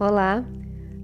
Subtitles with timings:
[0.00, 0.42] Olá,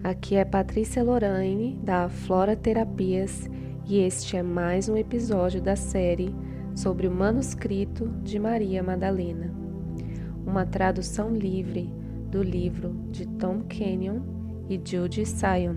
[0.02, 3.46] aqui é Patrícia Lorraine da Flora Terapias
[3.84, 6.34] e este é mais um episódio da série
[6.74, 9.54] sobre o manuscrito de Maria Madalena,
[10.46, 11.92] uma tradução livre
[12.30, 14.22] do livro de Tom Kenyon
[14.66, 15.76] e Judy Sion.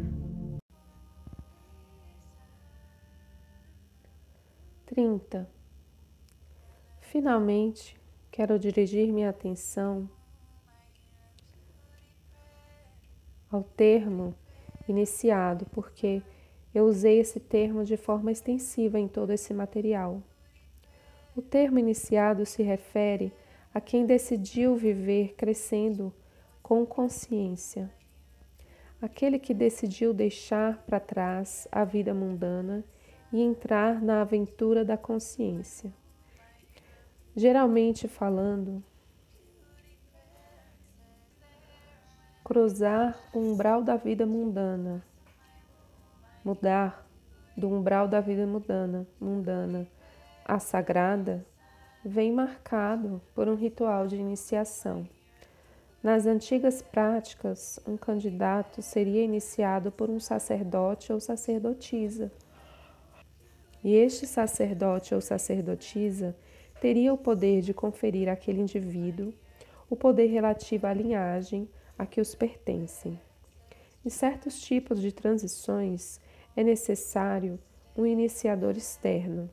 [4.85, 5.45] 30.
[7.01, 7.99] Finalmente,
[8.31, 10.09] quero dirigir minha atenção
[13.51, 14.35] ao termo
[14.87, 16.21] iniciado, porque
[16.73, 20.21] eu usei esse termo de forma extensiva em todo esse material.
[21.35, 23.33] O termo iniciado se refere
[23.73, 26.13] a quem decidiu viver crescendo
[26.61, 27.89] com consciência.
[29.01, 32.83] Aquele que decidiu deixar para trás a vida mundana
[33.31, 35.93] e entrar na aventura da consciência.
[37.35, 38.83] Geralmente falando,
[42.59, 45.01] cruzar o umbral da vida mundana,
[46.43, 47.07] mudar
[47.55, 49.87] do umbral da vida mundana, mundana
[50.43, 51.45] à sagrada,
[52.03, 55.07] vem marcado por um ritual de iniciação.
[56.03, 62.29] Nas antigas práticas, um candidato seria iniciado por um sacerdote ou sacerdotisa.
[63.81, 66.35] E este sacerdote ou sacerdotisa
[66.81, 69.33] teria o poder de conferir àquele indivíduo
[69.89, 71.69] o poder relativo à linhagem,
[71.99, 73.19] a que os pertencem.
[74.05, 76.21] Em certos tipos de transições
[76.55, 77.59] é necessário
[77.95, 79.49] um iniciador externo.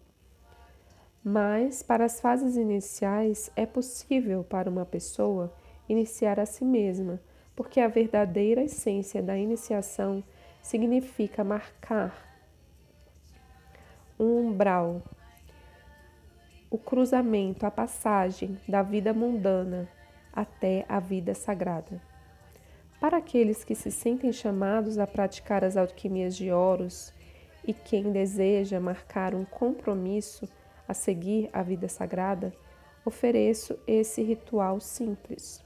[1.25, 5.53] Mas, para as fases iniciais, é possível para uma pessoa
[5.89, 7.21] iniciar a si mesma,
[7.57, 10.23] porque a verdadeira essência da iniciação
[10.63, 12.25] significa marcar
[14.19, 15.03] um umbral,
[16.71, 19.89] o cruzamento, a passagem da vida mundana
[20.33, 22.01] até a vida sagrada.
[23.07, 27.15] Para aqueles que se sentem chamados a praticar as alquimias de Horus
[27.65, 30.49] e quem deseja marcar um compromisso
[30.89, 32.53] a seguir a vida sagrada,
[33.05, 35.65] ofereço esse ritual simples.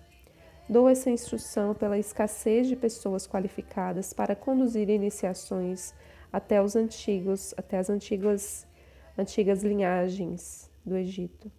[0.68, 5.94] Dou essa instrução pela escassez de pessoas qualificadas para conduzir iniciações
[6.30, 8.68] até os antigos, até as antigas
[9.16, 11.50] antigas linhagens do Egito.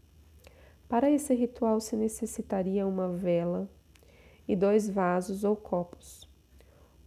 [0.88, 3.68] Para esse ritual se necessitaria uma vela,
[4.52, 6.30] e dois vasos ou copos.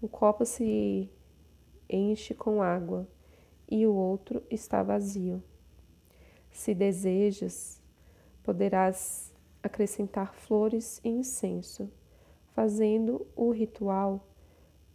[0.03, 1.11] Um copo se
[1.87, 3.07] enche com água
[3.71, 5.43] e o outro está vazio.
[6.51, 7.83] Se desejas,
[8.43, 9.31] poderás
[9.63, 11.91] acrescentar flores e incenso,
[12.55, 14.27] fazendo o ritual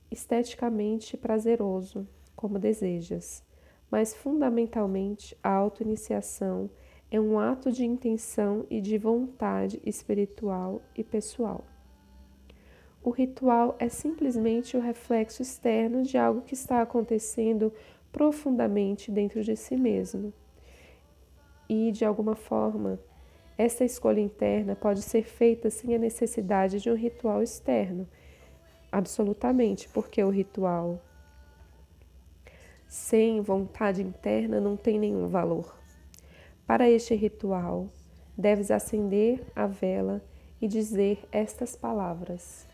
[0.09, 3.43] esteticamente prazeroso, como desejas.
[3.91, 6.67] Mas fundamentalmente, a autoiniciação
[7.11, 11.63] é um ato de intenção e de vontade espiritual e pessoal.
[13.01, 17.73] O ritual é simplesmente o reflexo externo de algo que está acontecendo
[18.11, 20.33] profundamente dentro de si mesmo.
[21.69, 22.99] E, de alguma forma,
[23.57, 28.07] essa escolha interna pode ser feita sem a necessidade de um ritual externo.
[28.91, 31.01] Absolutamente, porque o ritual
[32.87, 35.77] sem vontade interna não tem nenhum valor.
[36.65, 37.87] Para este ritual,
[38.37, 40.23] deves acender a vela
[40.61, 42.68] e dizer estas palavras: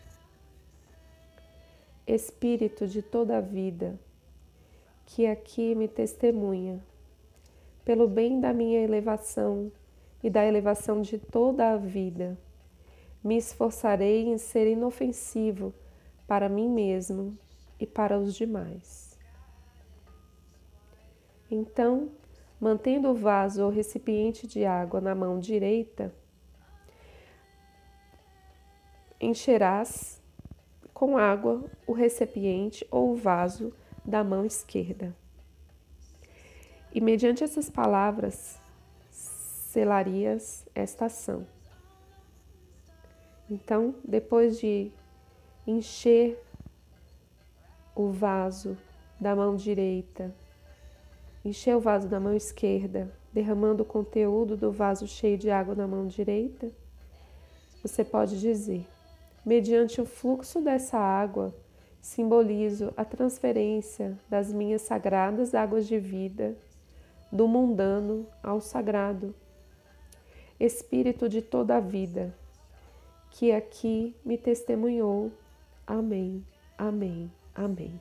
[2.06, 3.98] Espírito de toda a vida,
[5.04, 6.80] que aqui me testemunha,
[7.84, 9.72] pelo bem da minha elevação
[10.22, 12.38] e da elevação de toda a vida,
[13.24, 15.74] me esforçarei em ser inofensivo
[16.28, 17.36] para mim mesmo
[17.78, 19.18] e para os demais.
[21.50, 22.10] Então,
[22.60, 26.14] mantendo o vaso ou recipiente de água na mão direita,
[29.20, 30.22] encherás
[30.96, 33.70] com água o recipiente ou o vaso
[34.02, 35.14] da mão esquerda.
[36.90, 38.58] E mediante essas palavras,
[39.10, 41.46] selarias esta ação.
[43.50, 44.90] Então, depois de
[45.66, 46.42] encher
[47.94, 48.74] o vaso
[49.20, 50.34] da mão direita,
[51.44, 55.86] encher o vaso da mão esquerda, derramando o conteúdo do vaso cheio de água na
[55.86, 56.72] mão direita,
[57.82, 58.86] você pode dizer:
[59.46, 61.54] Mediante o fluxo dessa água,
[62.00, 66.56] simbolizo a transferência das minhas sagradas águas de vida,
[67.30, 69.32] do mundano ao sagrado.
[70.58, 72.34] Espírito de toda a vida,
[73.30, 75.30] que aqui me testemunhou.
[75.86, 76.44] Amém,
[76.76, 78.00] amém, amém.